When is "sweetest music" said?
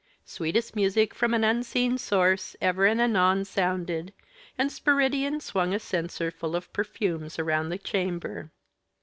0.25-1.13